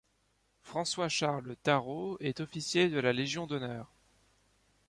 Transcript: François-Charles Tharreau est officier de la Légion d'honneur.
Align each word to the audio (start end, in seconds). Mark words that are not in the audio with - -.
François-Charles 0.63 1.55
Tharreau 1.61 2.17
est 2.21 2.39
officier 2.39 2.89
de 2.89 2.97
la 2.97 3.13
Légion 3.13 3.45
d'honneur. 3.45 3.85